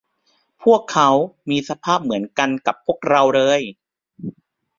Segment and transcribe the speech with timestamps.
[0.63, 1.09] พวกเขา
[1.49, 3.61] มีสภาพเหมือนกันกับพวกเราเลย